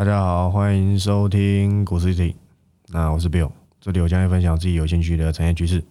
[0.00, 2.34] 大家好，欢迎收听股市听。
[2.88, 3.50] 那我是 Bill，
[3.82, 5.84] 这里我将会分享自己有兴趣的产业趋势，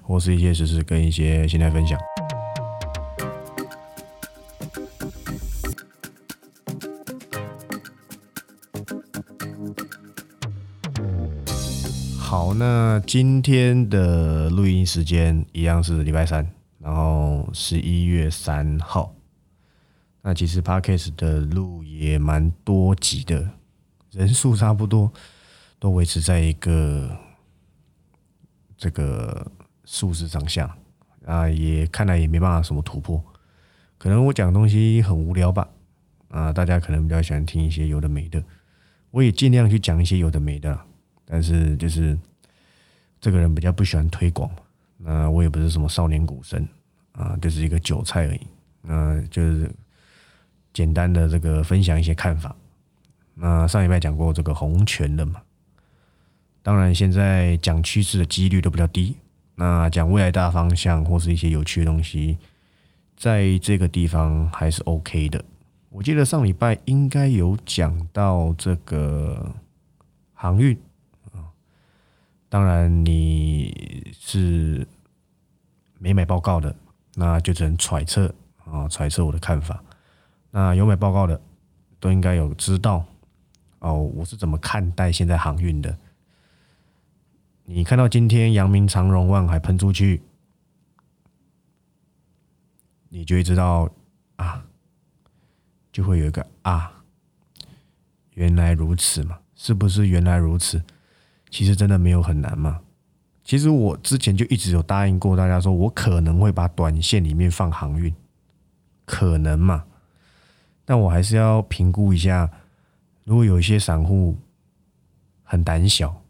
[0.00, 1.98] 或是一些实事跟一些心态分享。
[12.16, 16.48] 好，那今天的录音时间一样是礼拜三，
[16.78, 19.12] 然后十一月三号。
[20.28, 23.48] 那其实 Podcast 的录也蛮多集的，
[24.10, 25.10] 人数差不多
[25.78, 27.16] 都维持在一个
[28.76, 29.50] 这个
[29.86, 30.76] 数字上下
[31.24, 33.24] 啊，也看来也没办法什么突破。
[33.96, 35.66] 可能我讲东西很无聊吧，
[36.28, 38.44] 啊，大家可能比较喜欢听一些有的没的，
[39.10, 40.78] 我也尽量去讲一些有的没的。
[41.24, 42.18] 但是就是
[43.18, 44.50] 这个人比较不喜欢推广，
[44.98, 46.68] 那我也不是什么少年股神
[47.12, 48.46] 啊，就是一个韭菜而已，
[48.82, 49.70] 那就是
[50.72, 52.54] 简单的这个分享一些看法。
[53.34, 55.40] 那上礼拜讲过这个红权的嘛，
[56.62, 59.16] 当然现在讲趋势的几率都比较低，
[59.54, 62.36] 那讲未来大方向或是一些有趣的东西，
[63.16, 65.44] 在这个地方还是 OK 的。
[65.90, 69.54] 我记得上礼拜应该有讲到这个
[70.34, 70.76] 航运
[71.32, 71.46] 啊。
[72.48, 74.86] 当然，你是
[75.98, 76.74] 没买报告的，
[77.14, 79.82] 那就只能揣测啊，揣测我的看法。
[80.50, 81.40] 那有买报告的，
[82.00, 83.04] 都应该有知道
[83.80, 85.98] 哦，我是怎么看待现在航运的。
[87.64, 90.22] 你看到今天阳明长荣万海喷出去，
[93.10, 93.90] 你就会知道
[94.36, 94.64] 啊，
[95.92, 97.04] 就会有一个啊，
[98.32, 100.82] 原来如此嘛，是不是原来如此？
[101.50, 102.80] 其实真的没有很难嘛。
[103.44, 108.14] 其实我之前就一直有答应过大家，说我可能会把短线里面放航运，
[109.04, 109.84] 可能嘛。
[110.88, 112.50] 但我还是要评估一下，
[113.24, 114.34] 如果有一些散户
[115.42, 116.22] 很胆小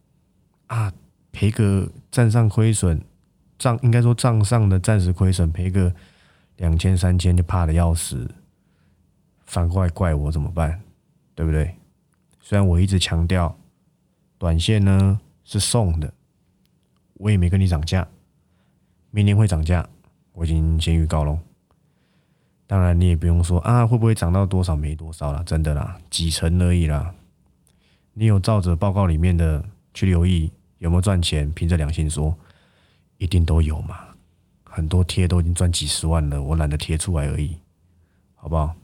[0.67, 0.92] 啊，
[1.31, 3.01] 赔个账上亏损，
[3.56, 5.95] 账应该说账上的暂时亏损赔个
[6.57, 8.29] 两千三千就怕的要死，
[9.46, 10.83] 反过来怪我怎么办？
[11.36, 11.77] 对不对？
[12.40, 13.57] 虽然我一直强调。
[14.39, 16.13] 短线呢是送的，
[17.14, 18.07] 我也没跟你涨价，
[19.11, 19.89] 明年会涨价，
[20.33, 21.39] 我已经先预告喽。
[22.68, 27.12] 当然你也不用说啊，会不会涨到多少没多少了，真的啦，几成而已啦。
[28.12, 29.64] 你有照着报告里面的
[29.95, 32.36] 去留意有没有赚钱，凭着良心说，
[33.17, 33.96] 一定都有嘛。
[34.64, 37.57] 很多贴都已经赚几十万了，我懒得贴出来而已，
[38.34, 38.74] 好不好？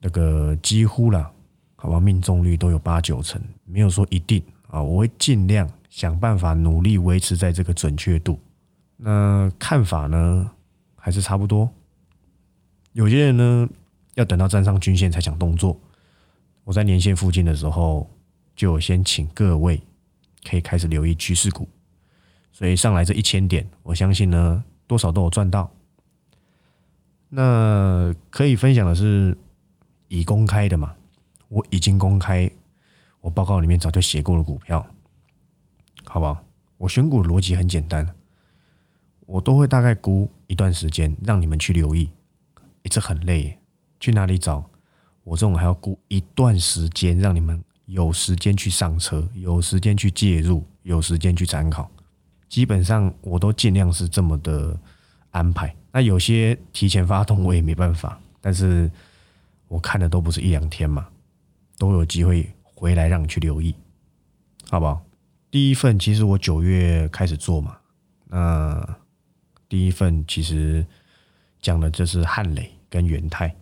[0.00, 1.30] 那个几乎啦，
[1.76, 4.42] 好吧，命中率都有八九成，没有说一定。
[4.68, 8.36] 啊，我会尽量想办法努力维持在这个准确度。
[8.96, 10.50] 那看法呢，
[10.96, 11.70] 还是差不多。
[12.96, 13.68] 有些人呢，
[14.14, 15.78] 要等到站上均线才想动作。
[16.64, 18.08] 我在年线附近的时候，
[18.56, 19.78] 就先请各位
[20.48, 21.68] 可以开始留意趋势股。
[22.52, 25.70] 所以上来这一千点，我相信呢，多少都有赚到。
[27.28, 29.36] 那可以分享的是
[30.08, 30.94] 已公开的嘛？
[31.48, 32.50] 我已经公开。
[33.20, 34.86] 我报告里面早就写过了股票，
[36.06, 36.42] 好不好？
[36.78, 38.14] 我选股逻辑很简单，
[39.26, 42.08] 我都会大概估一段时间，让你们去留意。
[42.86, 43.58] 一直很累，
[43.98, 44.64] 去哪里找？
[45.24, 51.90] 我这种还要估一段时间，让你们有时间去上车，有时间去介入，有时间去参考。
[52.48, 54.78] 基本上我都尽量是这么的
[55.32, 55.74] 安排。
[55.90, 58.88] 那有些提前发动我也没办法，但是
[59.66, 61.08] 我看的都不是一两天嘛，
[61.76, 62.48] 都有机会。
[62.78, 63.74] 回来让你去留意，
[64.68, 65.02] 好不好？
[65.50, 67.78] 第一份其实我九月开始做嘛，
[68.26, 68.96] 那
[69.66, 70.86] 第一份其实
[71.62, 73.54] 讲的就是汉雷跟元泰。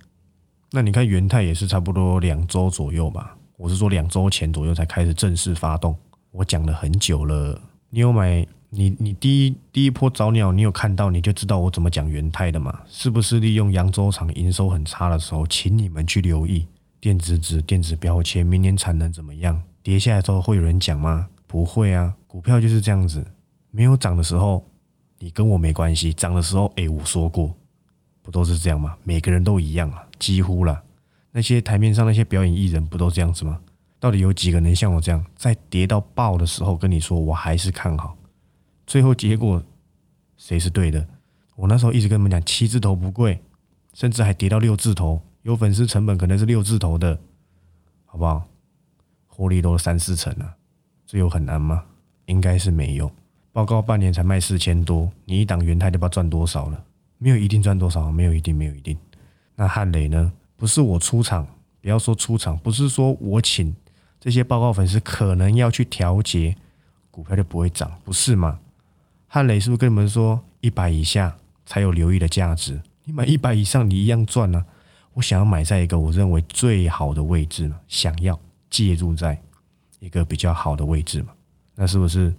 [0.71, 5.97] 那你看元泰也是差不多两周左右吧，我是说两周前左右才开始正式发动。
[6.31, 8.47] 我讲了很久了，你有买？
[8.77, 12.81] 你你第一第一波早鸟，你有看到你就知道我怎么讲元泰的嘛？
[12.89, 16.67] 是不是利用扬州厂营收很差的时候，请你们去留意？
[17.01, 19.63] 电子纸、电子标签，明年产能怎么样？
[19.81, 21.29] 跌下来之后会有人讲吗？
[21.47, 23.25] 不会啊，股票就是这样子，
[23.71, 24.65] 没有涨的时候，
[25.21, 27.55] 你跟我没关系；涨的时候，哎，我说过，
[28.25, 28.97] 不都是这样吗？
[29.05, 30.83] 每个人都一样啊，几乎了。
[31.31, 33.61] 那些台面上那些表演艺人不都这样子吗？
[34.01, 38.17] 到底有几个能像我这样，在跌到爆的时候跟你说我还是看好，
[38.87, 39.63] 最后结果
[40.39, 41.07] 谁是对的？
[41.55, 43.41] 我那时候一直跟你们讲，七字头不贵，
[43.93, 45.21] 甚至还跌到六字头。
[45.43, 47.19] 有粉丝成本可能是六字头的，
[48.07, 48.47] 好不好？
[49.27, 50.55] 获利都三四成了，
[51.07, 51.85] 这有很难吗？
[52.27, 53.11] 应该是没有。
[53.53, 56.85] 报告半年才卖四千多，你一档元泰就不知道赚多少了？
[57.19, 58.97] 没有一定赚多少，没有一定，没有一定。
[59.57, 60.33] 那汉雷呢？
[60.57, 61.47] 不是我出场，
[61.81, 63.75] 不要说出场，不是说我请
[64.21, 66.57] 这些报告粉丝可能要去调节，
[67.11, 68.61] 股票就不会涨，不是吗？
[69.27, 72.81] 汉雷是不是跟你们说一百以下才有留意的价值？
[73.05, 74.65] 你买一百以上，你一样赚呢。
[75.13, 78.39] 我想要买在一个我认为最好的位置嘛，想要
[78.71, 79.41] 介入在
[80.01, 81.33] 一个比较好的位置嘛，
[81.75, 82.35] 那是不是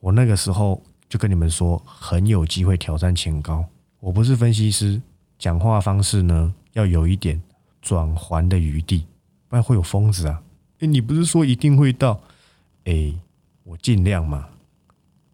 [0.00, 3.64] 我那个时候就跟你们说很有机会挑战前高？
[4.00, 5.00] 我不是分析师，
[5.38, 7.40] 讲话方式呢要有一点
[7.82, 9.04] 转环的余地，
[9.48, 10.42] 不然会有疯子啊。
[10.78, 12.20] 哎，你不是说一定会到？
[12.84, 13.12] 哎，
[13.64, 14.48] 我尽量嘛。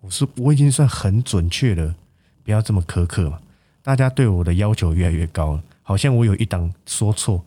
[0.01, 1.95] 我是我已经算很准确了，
[2.43, 3.41] 不要这么苛刻嘛。
[3.83, 7.45] 大家对我的要求越来越高了，好像我有一档说错，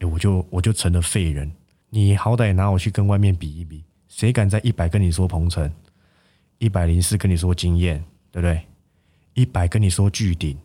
[0.00, 1.50] 哎，我就我就成了废人。
[1.88, 5.70] 你好歹拿我去跟外面比一比，谁敢在一百跟你说鹏程，
[6.58, 8.62] 一百零四跟你说经验，对不对？
[9.34, 10.58] 一百跟你说巨顶，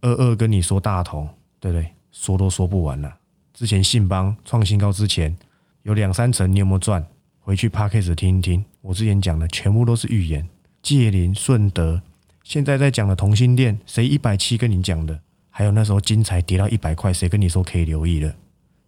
[0.00, 1.28] 二二跟你说大同，
[1.60, 1.90] 对不对？
[2.12, 3.16] 说都说不完了。
[3.52, 5.36] 之前信邦创新高之前。
[5.84, 7.06] 有两三成，你有没有赚？
[7.40, 10.48] 回去 p a c k a g e 听一听，我之前讲的全部都是预言。
[10.82, 12.00] 界林、顺德，
[12.42, 15.20] 现在在讲的同心店，谁一百七跟你讲的？
[15.50, 18.34] 还有那时候金财跌到一百块，谁跟你说可以留意了？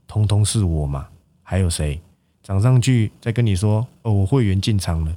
[0.06, 1.06] 通通是我嘛？
[1.42, 2.00] 还有谁
[2.42, 3.86] 涨上去再跟你说？
[4.00, 5.14] 哦，我会员进场了。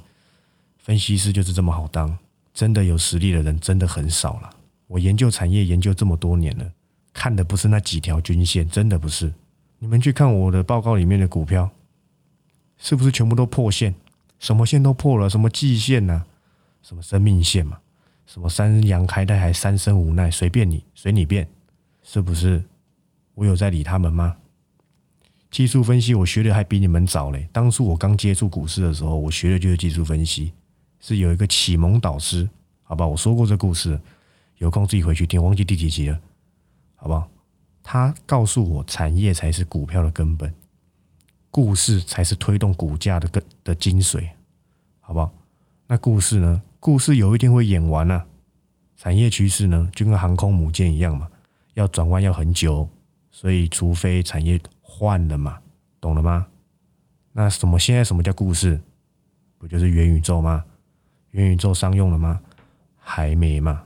[0.76, 2.14] 分析师就是这么好当，
[2.60, 4.50] 真的有实力的人真的很少了。
[4.86, 6.72] 我研究产业研究这么多年了，
[7.10, 9.32] 看的不是那几条均线，真的不是。
[9.78, 11.70] 你们去看我的报告里面的股票，
[12.76, 13.94] 是不是全部都破线？
[14.38, 15.30] 什么线都破了？
[15.30, 16.22] 什么季线呐？
[16.82, 17.78] 什么生命线嘛？
[18.26, 20.30] 什么三阳开泰还三生无奈？
[20.30, 21.48] 随便你，随你便，
[22.02, 22.62] 是不是？
[23.36, 24.36] 我有在理他们吗？
[25.50, 27.48] 技术分析我学的还比你们早嘞。
[27.52, 30.52] 当初我刚接触股市的时候，我学的就是技术分析，
[31.00, 32.48] 是有一个启蒙导师，
[32.82, 33.06] 好吧？
[33.06, 33.98] 我说过这故事，
[34.58, 36.20] 有空自己回去听，忘记第几集了，
[36.94, 37.28] 好不好？
[37.82, 40.54] 他告诉我，产业才是股票的根本，
[41.50, 44.28] 故事才是推动股价的根的精髓，
[45.00, 45.32] 好不好？
[45.86, 46.62] 那故事呢？
[46.78, 48.26] 故事有一天会演完啊。
[48.96, 51.26] 产业趋势呢，就跟航空母舰一样嘛，
[51.72, 52.86] 要转弯要很久，
[53.30, 55.58] 所以除非产业换了嘛，
[56.00, 56.46] 懂了吗？
[57.32, 58.78] 那什么现在什么叫故事？
[59.56, 60.62] 不就是元宇宙吗？
[61.32, 62.40] 元宇宙商用了吗？
[62.98, 63.82] 还没嘛。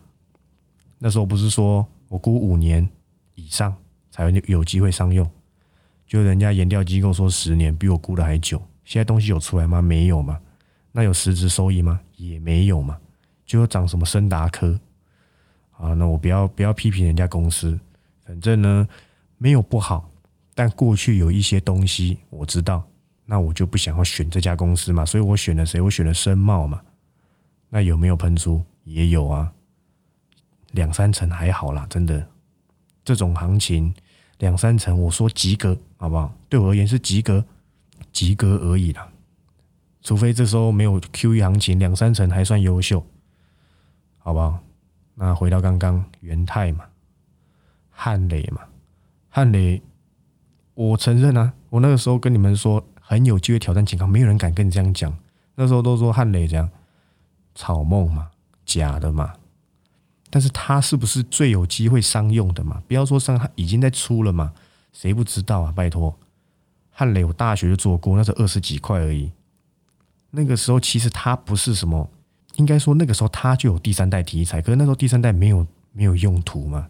[0.98, 2.88] 那时候不是说我估五年
[3.34, 3.74] 以上。
[4.16, 5.28] 才有有机会商用，
[6.06, 8.62] 就人家研调机构说十年，比我估的还久。
[8.84, 9.82] 现在东西有出来吗？
[9.82, 10.38] 没有嘛？
[10.92, 12.00] 那有实质收益吗？
[12.14, 12.96] 也没有嘛。
[13.44, 14.78] 就涨什么深达科
[15.72, 15.94] 啊？
[15.94, 17.76] 那我不要不要批评人家公司，
[18.24, 18.86] 反正呢
[19.36, 20.08] 没有不好，
[20.54, 22.86] 但过去有一些东西我知道，
[23.26, 25.80] 那我就不想要选这家公司嘛，所以我选了谁？
[25.80, 26.80] 我选了深茂嘛。
[27.68, 28.62] 那有没有喷出？
[28.84, 29.52] 也有啊，
[30.72, 32.26] 两三成还好啦，真的。
[33.04, 33.94] 这种行情。
[34.38, 36.34] 两三成，我说及格，好不好？
[36.48, 37.42] 对我而言是及格，
[38.12, 39.08] 及格而已啦。
[40.02, 43.02] 除非这时候没有 Q E 行情，两三成还算优秀，
[44.18, 44.58] 好不好？
[45.14, 46.84] 那回到刚刚元泰嘛，
[47.90, 48.62] 汉雷嘛，
[49.30, 49.80] 汉雷，
[50.74, 55.16] 我承认啊，我那个时候跟你们说很有机会挑战健康，没有人敢跟你这样讲。
[55.54, 56.68] 那时候都说汉雷这样
[57.54, 58.30] 草梦嘛，
[58.64, 59.34] 假的嘛。
[60.30, 62.82] 但是它是不是最有机会商用的嘛？
[62.88, 64.52] 不要说商，已经在出了嘛？
[64.92, 65.72] 谁不知道啊？
[65.72, 66.18] 拜托，
[66.90, 69.30] 汉雷我大学就做过，那是二十几块而已。
[70.30, 72.10] 那个时候其实它不是什么，
[72.56, 76.88] 应该说那个时候它就有第三代题材，可是那时候第三代没有没有用途嘛？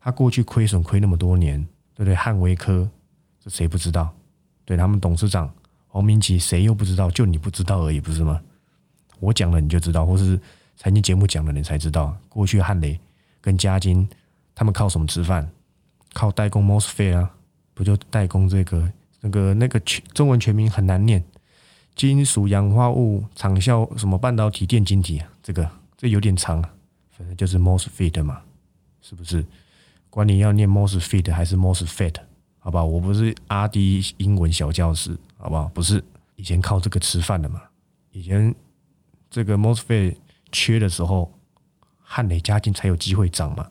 [0.00, 1.60] 它过去亏损亏那么多年，
[1.94, 2.16] 对不对？
[2.16, 2.88] 汉威科
[3.40, 4.12] 这谁不知道？
[4.64, 5.48] 对他们董事长
[5.86, 7.08] 黄明奇谁又不知道？
[7.10, 8.40] 就你不知道而已，不是吗？
[9.20, 10.40] 我讲了你就知道，或是。
[10.80, 12.96] 财经节目讲了，你才知道过去汉雷
[13.40, 14.08] 跟嘉金
[14.54, 15.50] 他们靠什么吃饭？
[16.12, 17.28] 靠代工 mosfet 啊，
[17.74, 18.88] 不就代工这个
[19.20, 21.20] 那个那个全中文全名很难念，
[21.96, 25.28] 金属氧化物长效什么半导体电晶体啊？
[25.42, 26.70] 这个这有点长啊，
[27.10, 28.40] 反正就是 mosfet 嘛，
[29.02, 29.44] 是不是？
[30.08, 32.14] 管你要念 mosfet 还是 mosfet，
[32.60, 32.84] 好不好？
[32.84, 35.64] 我不是阿 D 英文小教师，好不好？
[35.74, 36.04] 不是，
[36.36, 37.60] 以前靠这个吃饭的嘛，
[38.12, 38.54] 以前
[39.30, 40.16] 这个 mosfet。
[40.50, 41.30] 缺的时候，
[42.00, 43.68] 汉磊加金才有机会涨嘛。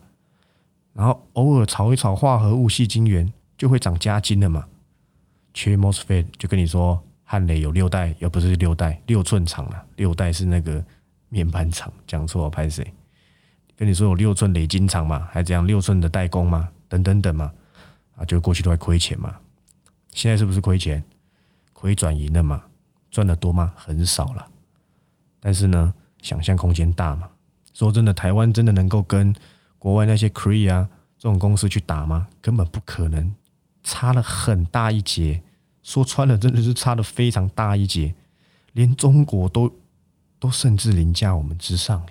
[0.94, 4.68] 然后偶尔炒一炒化合物细晶圆，就会涨加金了嘛。
[5.56, 9.86] 缺 mosfet 就跟你说，汉磊有六代，又不是六代，六寸厂了。
[9.96, 10.86] 六代是那个
[11.30, 12.94] 面板厂，讲错拍谁？
[13.76, 17.52] 跟你说有六寸磊晶厂嘛，还这样六寸的代工嘛，等等等嘛。
[18.18, 19.36] 啊，就过去都在亏钱嘛。
[20.12, 21.04] 现在是不是亏钱？
[21.74, 22.64] 亏转盈了嘛？
[23.10, 23.74] 赚的多吗？
[23.76, 24.48] 很少了。
[25.48, 25.94] 但是呢？
[26.22, 27.30] 想象空间大嘛？
[27.74, 29.34] 说真的，台湾真的能够跟
[29.80, 32.28] 国外那些 Cree 啊这种公司去打吗？
[32.42, 33.34] 根本不可能，
[33.82, 35.42] 差了很大一截。
[35.84, 38.14] 说穿了，真的是差的非常大一截，
[38.74, 39.74] 连中国都
[40.38, 42.06] 都甚至凌驾我们之上。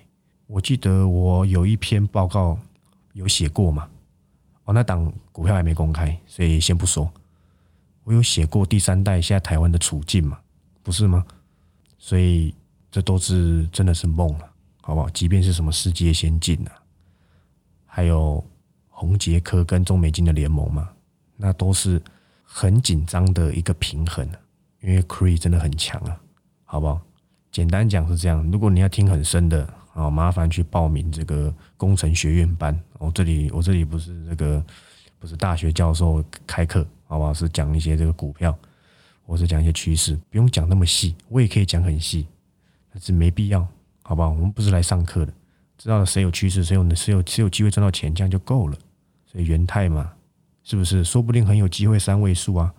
[0.47, 2.57] 我记得我有一篇报告
[3.13, 3.87] 有写过嘛，
[4.63, 7.07] 哦，那档股票还没公开，所以先不说。
[8.03, 10.39] 我有写过第三代现在台湾的处境嘛，
[10.81, 11.23] 不是吗？
[11.99, 12.55] 所以
[12.91, 14.49] 这都是真的是梦了，
[14.81, 15.09] 好不好？
[15.09, 16.71] 即便是什么世界先进啊，
[17.85, 18.43] 还有
[18.89, 20.89] 红杰科跟中美金的联盟嘛，
[21.35, 22.01] 那都是
[22.43, 24.27] 很紧张的一个平衡，
[24.81, 26.19] 因为 Cree 真的很强啊，
[26.65, 27.01] 好不好？
[27.51, 32.77] 简单讲是这样，如果你要听很深的啊，麻烦去报名这个工程学院班。
[32.99, 34.63] 我这里我这里不是这个
[35.19, 36.85] 不是大学教授开课。
[37.09, 37.33] 好不好？
[37.33, 38.53] 是讲一些这个股票，
[39.25, 42.27] 或是讲一些趋势，不用讲那么细，我也可以讲很细，
[42.99, 43.67] 是没必要，
[44.03, 44.29] 好不好？
[44.29, 45.33] 我们不是来上课的，
[45.77, 48.77] 知道谁有趋势，谁有谁有谁有机会赚到钱，这样就够了。
[49.25, 50.11] 所以元泰嘛，
[50.63, 51.03] 是不是？
[51.03, 52.73] 说不定很有机会三位数啊！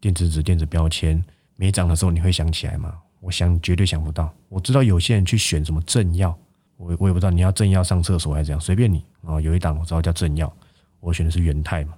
[0.00, 1.22] 电子纸、电子标签
[1.56, 2.98] 没涨的时候，你会想起来吗？
[3.20, 4.32] 我想绝对想不到。
[4.48, 6.36] 我知道有些人去选什么正药，
[6.76, 9.40] 我我也不知道你要正药上厕所还是怎样，随便你啊。
[9.40, 10.52] 有一档我知道叫正药，
[11.00, 11.94] 我选的是元泰嘛。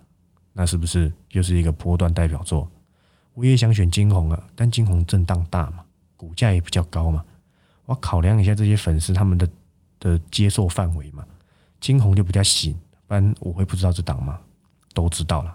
[0.53, 2.71] 那是不是又是一个波段代表作？
[3.35, 5.85] 我也想选金红啊，但金红震荡大嘛，
[6.17, 7.25] 股价也比较高嘛，
[7.87, 9.49] 我考量一下这些粉丝他们的
[10.01, 11.25] 的接受范围嘛。
[11.81, 12.73] 金红就比较新，
[13.07, 14.39] 不然我会不知道这档吗？
[14.95, 15.55] 都知道了，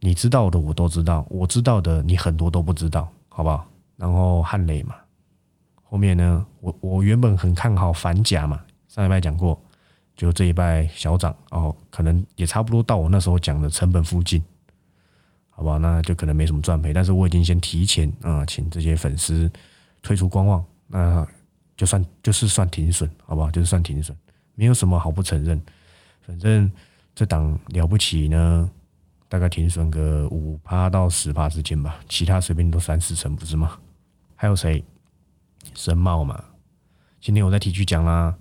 [0.00, 3.66] 你知道的我都知道，我知道的你很多都不知道，好不好？
[3.96, 4.94] 然后汉雷嘛，
[5.82, 9.60] 后面呢，我我原本很看好反甲嘛，上礼拜讲过。
[10.16, 14.42] 就这一拜小涨哦，可能也差不多到我那时候讲的成本附近，
[15.50, 15.76] 好吧？
[15.76, 19.52] 那就可能没什么赚赔，但是我已经先提前啊，请这些粉丝
[20.00, 21.28] 退出观望，那
[21.76, 23.50] 就算就是算停损，好不好？
[23.50, 24.16] 就是算停损，
[24.54, 25.60] 没有什么好不承认。
[26.22, 26.70] 反正
[27.14, 28.70] 这档了不起呢，
[29.28, 33.78] 大概停损个五趴到十趴之间吧，其他随便都三四成，不是吗？
[34.34, 34.82] 还有谁？
[35.74, 36.42] 深茂嘛，
[37.20, 38.36] 今天我在 T 区讲啦。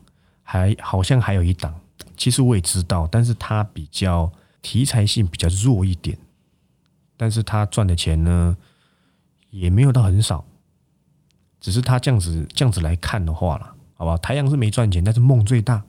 [0.48, 1.74] 还好像还有一档，
[2.16, 6.16] 其实我也知道，但是它比较题材性比较弱一点，
[7.18, 8.56] 但是它赚的钱呢
[9.50, 10.46] 也没有到很少，
[11.66, 14.16] 只是他这样子这样子来看的话了，好吧？
[14.18, 15.84] 太阳是没赚钱，但是梦最大，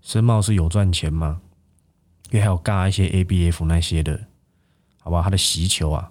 [0.00, 1.42] 深茂是有赚钱吗？
[2.30, 4.18] 因为还有嘎一些 ABF 那些的，
[5.02, 5.20] 好吧？
[5.20, 6.10] 他的席球啊，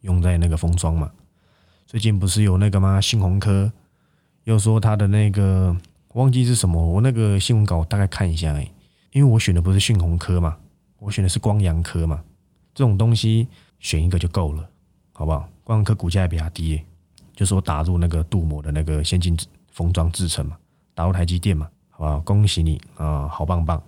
[0.00, 1.12] 用在那个封装嘛，
[1.86, 2.98] 最近不是有那个吗？
[3.02, 3.70] 信鸿科
[4.44, 5.76] 又说他的那个。
[6.14, 8.70] 忘记是什么，我那个新闻稿大概看一下哎，
[9.12, 10.56] 因为我选的不是讯鸿科嘛，
[10.98, 12.22] 我选的是光阳科嘛，
[12.74, 13.46] 这种东西
[13.78, 14.70] 选一个就够了，
[15.12, 15.46] 好不好？
[15.64, 16.82] 光阳科股价也比较低，
[17.42, 19.36] 就是我打入那个镀膜的那个先进
[19.72, 20.56] 封装制程嘛，
[20.94, 22.20] 打入台积电嘛，好不好？
[22.20, 23.82] 恭喜你啊，好棒棒，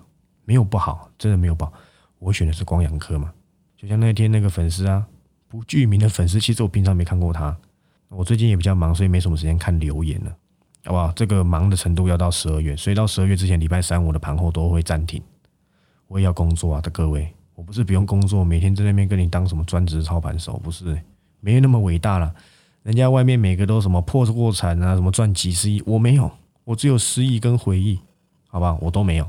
[0.44, 1.72] 没有不好，真的没有不好。
[2.18, 3.32] 我选的是光阳科嘛，
[3.76, 5.06] 就像那天那个粉丝啊，
[5.46, 7.56] 不具名的粉丝，其实我平常没看过他，
[8.08, 10.36] 我最近也比较忙，所以没什么时间看留言了。
[10.86, 11.12] 好不好？
[11.14, 15.22] 这个忙的程度要到十二月，所以到十二月之前，礼拜三我的盘后都会暂停。
[16.08, 21.00] 我也要工作啊，的各位，我不是不用工作，每天在那边跟你当什么专职操盘手，不是，
[21.38, 22.34] 没有那么伟大了。
[22.84, 26.30] 人家外面每个都什么破过产啊，什么赚几十亿，我没有，
[26.64, 27.98] 我只有失忆跟回忆，
[28.46, 29.26] 好吧，我都没有。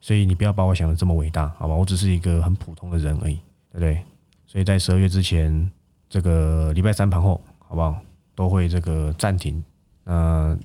[0.00, 1.74] 所以你不要把我想的这么伟大，好吧？
[1.74, 3.34] 我只是一个很普通的人而已，
[3.70, 4.02] 对不对？
[4.46, 5.70] 所以在十二月之前，
[6.08, 8.00] 这个礼拜三盘后，好不好？
[8.34, 9.62] 都会这个暂停。
[10.02, 10.58] 那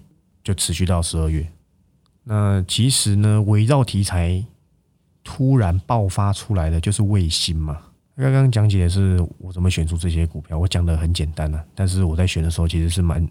[0.43, 1.49] 就持续到十二月。
[2.23, 4.43] 那其实呢，围绕题材
[5.23, 7.77] 突然爆发出来的就是卫星嘛。
[8.23, 11.65] 刚刚讲解的是我怎么选出这些股票，我讲的很简单啊。
[11.73, 13.27] 但是我在选的时候其实是蛮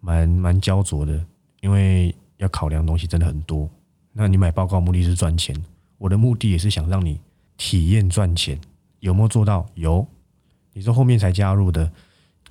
[0.00, 1.24] 蛮蛮焦灼的，
[1.60, 3.68] 因为要考量的东西真的很多。
[4.12, 5.54] 那你买报告目的是赚钱，
[5.98, 7.20] 我的目的也是想让你
[7.56, 8.58] 体验赚钱，
[9.00, 9.66] 有没有做到？
[9.74, 10.06] 有。
[10.72, 11.90] 你说后面才加入的，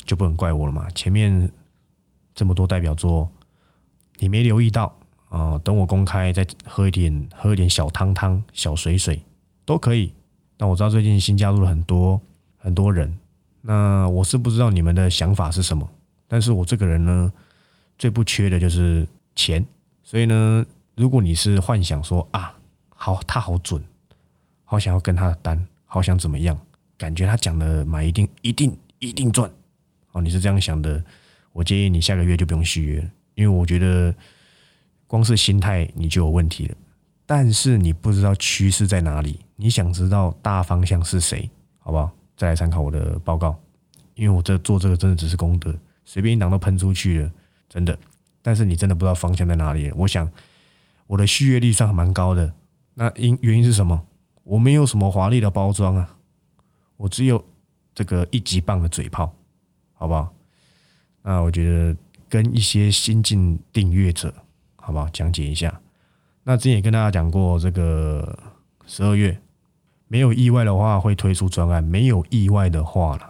[0.05, 0.89] 就不能怪我了嘛？
[0.91, 1.51] 前面。
[2.33, 3.29] 这么多代表作，
[4.17, 5.60] 你没留意到啊？
[5.65, 9.21] 等我公开再喝一点，喝一点小汤汤、小水水
[9.65, 10.13] 都可以。
[10.62, 12.22] 那我知道最近新加入了很多
[12.60, 13.12] 很多人，
[13.62, 15.89] 那我是不知道你们的想法是什么。
[16.27, 17.34] 但是我这个人呢，
[17.98, 19.65] 最不缺的就是钱。
[20.03, 20.63] 所以呢，
[20.96, 22.53] 如果你是幻想说啊，
[22.89, 23.84] 好，他好准，
[24.63, 26.56] 好想要跟他的单，好想怎么样，
[26.96, 29.50] 感觉他讲的买一定一定一定赚
[30.12, 31.03] 哦，你是这样想的。
[31.53, 34.13] 我建议你下个月就不用续约，因为我觉得
[35.08, 36.75] 光是心态你就有问题了。
[37.34, 42.12] 但是你不知道趋势在哪里，你想知道大方向是谁，好不好？
[42.36, 43.58] 再来参考我的报告，
[44.16, 45.74] 因为我这做这个真的只是功德，
[46.04, 47.32] 随便一档都喷出去了，
[47.70, 47.98] 真的。
[48.42, 50.30] 但是你真的不知道方向在哪里，我想
[51.08, 52.54] 我的续约率算蛮高的。
[52.96, 54.06] 那因原因是什么？
[54.44, 56.18] 我没有什么华丽的包装啊，
[56.98, 57.42] 我只有。
[57.96, 59.34] 这个一级棒的嘴炮，
[59.94, 60.34] 好不好？
[61.22, 61.96] 那我觉得
[62.28, 64.34] 跟一些新进订阅者，
[64.76, 65.08] 好不好？
[65.14, 65.80] 讲解一下。
[66.43, 68.38] 那之前也跟大家讲过，这个
[68.88, 69.39] 十二月
[70.07, 73.29] 没有意外的话会推出专案，没有意外的话了，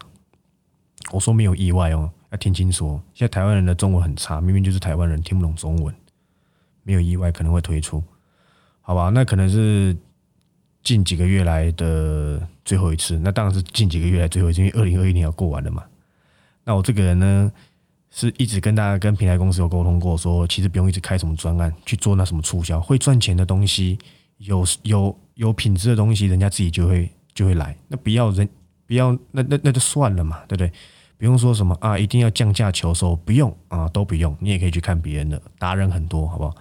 [1.11, 2.99] 我说没有意外哦，要听清楚。
[3.13, 5.93] 现在台湾人的中文很差，明明就是台湾人听不懂中文，
[6.83, 8.01] 没有意外可能会推出，
[8.81, 9.09] 好吧？
[9.09, 9.95] 那可能是
[10.83, 15.83] 近几个月来的最后一次，那当然是近几个月来最后一次，因为二零二一年要过完了嘛。
[16.63, 17.51] 那我这个人呢？
[18.13, 23.97] 是一直跟大家、跟平台公司有沟通过，说其实不用一直开什么专案去做那什么促销，会赚钱的东西，
[24.37, 27.75] 有有有品质的东西，人家自己就会就会来。
[27.87, 28.47] 那不要人
[28.85, 30.71] 不要那那那就算了嘛，对不对？
[31.17, 34.35] 不用说什么啊，一定要降价求售，不用啊，都不用。
[34.39, 36.53] 你也可以去看别人的达人很多，好不好？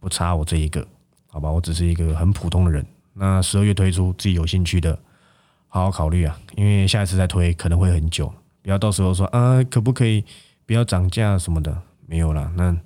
[0.00, 0.86] 不差我这一个，
[1.28, 1.50] 好吧？
[1.50, 2.84] 我只是一个很普通的人。
[3.14, 4.98] 那十二月推出，自己有兴趣的，
[5.68, 8.30] 好好考虑啊，因为下一次再推可能会很久，
[8.62, 10.22] 不要到时候说啊，可不可以？
[10.66, 12.50] 不要涨价什么的，没有了。
[12.56, 12.76] 那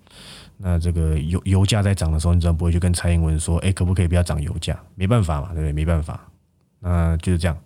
[0.57, 4.79] 那这个油油价在涨的时候，你怎么不会去跟蔡英文说，哎，可不可以不要涨油价？
[4.95, 5.73] 没办法嘛，对不对？
[5.73, 6.21] 没办法，
[6.81, 7.57] 那就是这样。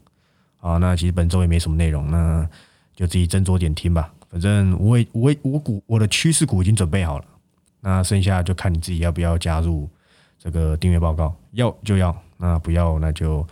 [0.59, 2.49] 好，那其实本周也没什么内容，那
[2.95, 4.13] 就自己斟酌点听吧。
[4.29, 7.25] 反正我我我股我的趋势股已经准备好了，
[7.81, 9.89] 那剩下就看你自己要不要加入
[10.39, 13.47] 这个订阅报告，要就要，那不要那就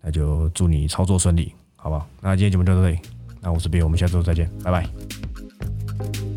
[0.00, 2.06] 那就祝你操作顺利，好不好？
[2.20, 2.98] 那今天节目就到这里，
[3.40, 5.33] 那我是 Bill，我们下周再见，拜拜。
[5.98, 6.33] thank you